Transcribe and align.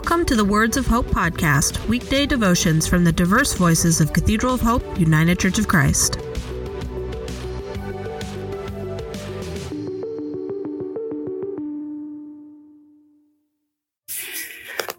Welcome 0.00 0.26
to 0.26 0.36
the 0.36 0.44
Words 0.44 0.76
of 0.76 0.86
Hope 0.86 1.06
podcast, 1.06 1.84
weekday 1.88 2.24
devotions 2.24 2.86
from 2.86 3.02
the 3.02 3.10
diverse 3.10 3.54
voices 3.54 4.00
of 4.00 4.12
Cathedral 4.12 4.54
of 4.54 4.60
Hope, 4.60 4.84
United 4.96 5.40
Church 5.40 5.58
of 5.58 5.66
Christ. 5.66 6.18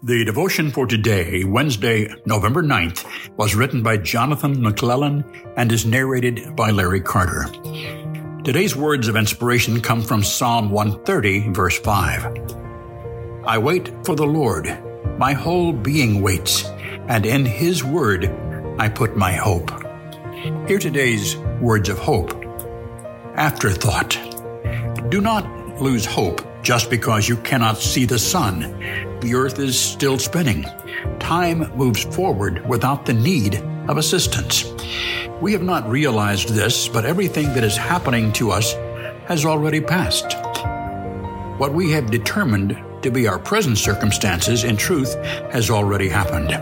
The 0.02 0.22
devotion 0.26 0.70
for 0.70 0.86
today, 0.86 1.44
Wednesday, 1.44 2.14
November 2.26 2.62
9th, 2.62 3.06
was 3.38 3.54
written 3.54 3.82
by 3.82 3.96
Jonathan 3.96 4.60
McClellan 4.60 5.24
and 5.56 5.72
is 5.72 5.86
narrated 5.86 6.54
by 6.54 6.72
Larry 6.72 7.00
Carter. 7.00 7.46
Today's 8.44 8.76
words 8.76 9.08
of 9.08 9.16
inspiration 9.16 9.80
come 9.80 10.02
from 10.02 10.22
Psalm 10.22 10.70
130, 10.70 11.54
verse 11.54 11.78
5. 11.78 13.46
I 13.46 13.56
wait 13.56 13.90
for 14.04 14.14
the 14.14 14.26
Lord. 14.26 14.89
My 15.20 15.34
whole 15.34 15.74
being 15.74 16.22
waits, 16.22 16.64
and 17.06 17.26
in 17.26 17.44
His 17.44 17.84
word 17.84 18.24
I 18.78 18.88
put 18.88 19.18
my 19.18 19.32
hope. 19.32 19.70
Hear 20.66 20.78
today's 20.78 21.36
words 21.60 21.90
of 21.90 21.98
hope. 21.98 22.32
Afterthought. 23.34 24.18
Do 25.10 25.20
not 25.20 25.44
lose 25.78 26.06
hope 26.06 26.40
just 26.62 26.88
because 26.88 27.28
you 27.28 27.36
cannot 27.36 27.76
see 27.76 28.06
the 28.06 28.18
sun. 28.18 28.60
The 29.20 29.34
earth 29.34 29.58
is 29.58 29.78
still 29.78 30.18
spinning. 30.18 30.64
Time 31.18 31.70
moves 31.76 32.02
forward 32.02 32.66
without 32.66 33.04
the 33.04 33.12
need 33.12 33.56
of 33.90 33.98
assistance. 33.98 34.64
We 35.42 35.52
have 35.52 35.62
not 35.62 35.86
realized 35.86 36.48
this, 36.48 36.88
but 36.88 37.04
everything 37.04 37.52
that 37.52 37.62
is 37.62 37.76
happening 37.76 38.32
to 38.32 38.52
us 38.52 38.72
has 39.26 39.44
already 39.44 39.82
passed. 39.82 40.32
What 41.58 41.74
we 41.74 41.90
have 41.90 42.10
determined 42.10 42.82
to 43.02 43.10
be 43.10 43.26
our 43.26 43.38
present 43.38 43.78
circumstances, 43.78 44.64
in 44.64 44.76
truth, 44.76 45.14
has 45.52 45.70
already 45.70 46.08
happened. 46.08 46.52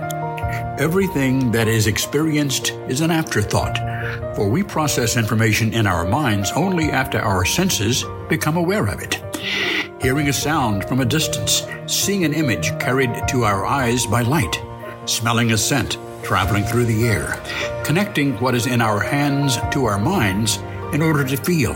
Everything 0.81 1.51
that 1.53 1.69
is 1.69 1.87
experienced 1.87 2.71
is 2.89 3.01
an 3.01 3.11
afterthought, 3.11 3.77
for 4.37 4.49
we 4.49 4.62
process 4.62 5.17
information 5.17 5.73
in 5.73 5.87
our 5.87 6.07
minds 6.07 6.53
only 6.53 6.91
after 6.91 7.19
our 7.19 7.45
senses 7.45 8.05
become 8.29 8.57
aware 8.57 8.87
of 8.87 9.01
it. 9.01 9.21
Hearing 10.01 10.29
a 10.29 10.33
sound 10.33 10.85
from 10.85 11.01
a 11.01 11.05
distance, 11.05 11.67
seeing 11.87 12.25
an 12.25 12.33
image 12.33 12.71
carried 12.79 13.11
to 13.29 13.45
our 13.45 13.67
eyes 13.67 14.07
by 14.07 14.23
light, 14.23 14.62
smelling 15.07 15.53
a 15.53 15.59
scent 15.59 15.99
traveling 16.29 16.65
through 16.65 16.84
the 16.84 17.09
air, 17.09 17.41
connecting 17.84 18.39
what 18.39 18.55
is 18.55 18.67
in 18.67 18.83
our 18.83 19.01
hands 19.01 19.57
to 19.73 19.87
our 19.87 19.99
minds 19.99 20.59
in 20.93 21.01
order 21.01 21.25
to 21.25 21.37
feel 21.39 21.73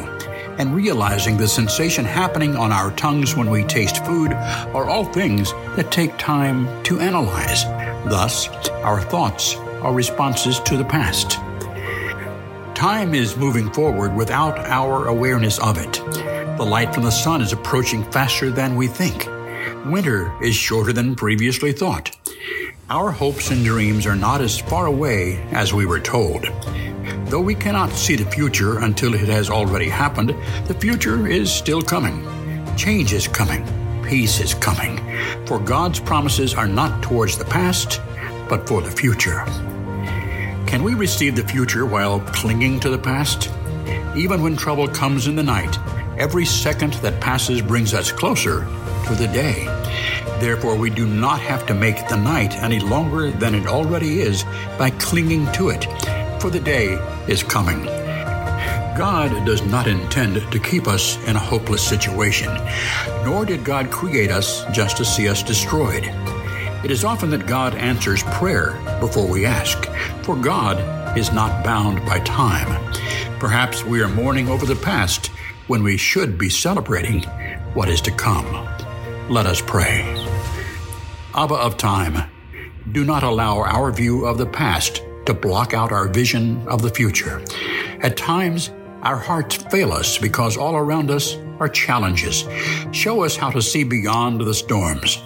and 0.62 0.76
realizing 0.76 1.36
the 1.36 1.48
sensation 1.48 2.04
happening 2.04 2.54
on 2.54 2.70
our 2.70 2.92
tongues 2.92 3.34
when 3.34 3.50
we 3.50 3.64
taste 3.64 4.06
food 4.06 4.32
are 4.32 4.88
all 4.88 5.04
things 5.04 5.50
that 5.74 5.90
take 5.90 6.16
time 6.18 6.68
to 6.84 7.00
analyze. 7.00 7.64
Thus, 8.08 8.46
our 8.84 9.00
thoughts 9.00 9.56
are 9.56 9.92
responses 9.92 10.60
to 10.60 10.76
the 10.76 10.84
past. 10.84 11.32
Time 12.76 13.12
is 13.12 13.36
moving 13.36 13.72
forward 13.72 14.14
without 14.14 14.56
our 14.60 15.08
awareness 15.08 15.58
of 15.58 15.78
it. 15.78 15.94
The 16.56 16.64
light 16.64 16.94
from 16.94 17.02
the 17.02 17.10
sun 17.10 17.42
is 17.42 17.52
approaching 17.52 18.08
faster 18.12 18.48
than 18.48 18.76
we 18.76 18.86
think. 18.86 19.26
Winter 19.86 20.32
is 20.40 20.54
shorter 20.54 20.92
than 20.92 21.16
previously 21.16 21.72
thought. 21.72 22.16
Our 22.88 23.10
hopes 23.10 23.50
and 23.50 23.64
dreams 23.64 24.06
are 24.06 24.14
not 24.14 24.40
as 24.40 24.60
far 24.60 24.86
away 24.86 25.42
as 25.50 25.74
we 25.74 25.86
were 25.86 25.98
told. 25.98 26.46
Though 27.26 27.40
we 27.40 27.54
cannot 27.54 27.92
see 27.92 28.16
the 28.16 28.30
future 28.30 28.80
until 28.80 29.14
it 29.14 29.28
has 29.28 29.50
already 29.50 29.88
happened, 29.88 30.34
the 30.66 30.74
future 30.74 31.26
is 31.26 31.52
still 31.52 31.82
coming. 31.82 32.26
Change 32.76 33.12
is 33.12 33.26
coming. 33.26 33.64
Peace 34.02 34.40
is 34.40 34.54
coming. 34.54 34.98
For 35.46 35.58
God's 35.58 36.00
promises 36.00 36.54
are 36.54 36.68
not 36.68 37.02
towards 37.02 37.38
the 37.38 37.44
past, 37.44 38.00
but 38.48 38.68
for 38.68 38.82
the 38.82 38.90
future. 38.90 39.44
Can 40.66 40.82
we 40.82 40.94
receive 40.94 41.36
the 41.36 41.46
future 41.46 41.86
while 41.86 42.20
clinging 42.20 42.80
to 42.80 42.90
the 42.90 42.98
past? 42.98 43.50
Even 44.16 44.42
when 44.42 44.56
trouble 44.56 44.88
comes 44.88 45.26
in 45.26 45.36
the 45.36 45.42
night, 45.42 45.78
every 46.18 46.44
second 46.44 46.92
that 46.94 47.20
passes 47.20 47.62
brings 47.62 47.94
us 47.94 48.12
closer 48.12 48.66
to 49.06 49.14
the 49.14 49.28
day. 49.28 49.64
Therefore, 50.40 50.76
we 50.76 50.90
do 50.90 51.06
not 51.06 51.40
have 51.40 51.66
to 51.66 51.74
make 51.74 52.08
the 52.08 52.16
night 52.16 52.54
any 52.56 52.80
longer 52.80 53.30
than 53.30 53.54
it 53.54 53.66
already 53.66 54.20
is 54.20 54.44
by 54.78 54.90
clinging 54.90 55.50
to 55.52 55.70
it 55.70 55.86
for 56.42 56.50
the 56.50 56.58
day 56.58 56.94
is 57.28 57.44
coming. 57.44 57.84
God 58.98 59.46
does 59.46 59.62
not 59.62 59.86
intend 59.86 60.50
to 60.50 60.58
keep 60.58 60.88
us 60.88 61.16
in 61.28 61.36
a 61.36 61.38
hopeless 61.38 61.86
situation, 61.86 62.52
nor 63.24 63.44
did 63.44 63.64
God 63.64 63.92
create 63.92 64.32
us 64.32 64.64
just 64.72 64.96
to 64.96 65.04
see 65.04 65.28
us 65.28 65.44
destroyed. 65.44 66.02
It 66.84 66.90
is 66.90 67.04
often 67.04 67.30
that 67.30 67.46
God 67.46 67.76
answers 67.76 68.24
prayer 68.24 68.72
before 68.98 69.24
we 69.24 69.46
ask, 69.46 69.88
for 70.24 70.34
God 70.34 71.16
is 71.16 71.32
not 71.32 71.64
bound 71.64 72.04
by 72.04 72.18
time. 72.24 72.92
Perhaps 73.38 73.84
we 73.84 74.02
are 74.02 74.08
mourning 74.08 74.48
over 74.48 74.66
the 74.66 74.74
past 74.74 75.28
when 75.68 75.84
we 75.84 75.96
should 75.96 76.38
be 76.38 76.50
celebrating 76.50 77.22
what 77.74 77.88
is 77.88 78.00
to 78.00 78.10
come. 78.10 78.66
Let 79.30 79.46
us 79.46 79.62
pray. 79.64 80.02
Abba 81.36 81.54
of 81.54 81.76
time, 81.76 82.28
do 82.90 83.04
not 83.04 83.22
allow 83.22 83.58
our 83.60 83.92
view 83.92 84.26
of 84.26 84.38
the 84.38 84.46
past 84.46 85.02
to 85.26 85.34
block 85.34 85.74
out 85.74 85.92
our 85.92 86.08
vision 86.08 86.66
of 86.68 86.82
the 86.82 86.90
future. 86.90 87.42
At 88.00 88.16
times, 88.16 88.70
our 89.02 89.16
hearts 89.16 89.56
fail 89.56 89.92
us 89.92 90.18
because 90.18 90.56
all 90.56 90.76
around 90.76 91.10
us 91.10 91.36
are 91.58 91.68
challenges. 91.68 92.44
Show 92.92 93.24
us 93.24 93.36
how 93.36 93.50
to 93.50 93.60
see 93.60 93.84
beyond 93.84 94.40
the 94.40 94.54
storms. 94.54 95.20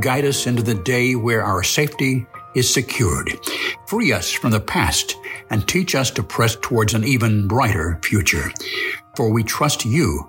Guide 0.00 0.24
us 0.24 0.46
into 0.46 0.62
the 0.62 0.74
day 0.74 1.14
where 1.14 1.42
our 1.44 1.62
safety 1.62 2.26
is 2.54 2.72
secured. 2.72 3.30
Free 3.86 4.12
us 4.12 4.32
from 4.32 4.50
the 4.50 4.60
past 4.60 5.16
and 5.50 5.66
teach 5.66 5.94
us 5.94 6.10
to 6.12 6.22
press 6.22 6.56
towards 6.56 6.94
an 6.94 7.04
even 7.04 7.46
brighter 7.46 7.98
future. 8.02 8.50
For 9.16 9.32
we 9.32 9.42
trust 9.44 9.84
you 9.84 10.28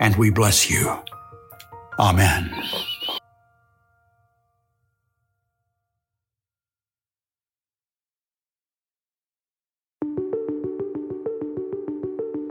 and 0.00 0.16
we 0.16 0.30
bless 0.30 0.70
you. 0.70 0.96
Amen. 1.98 2.50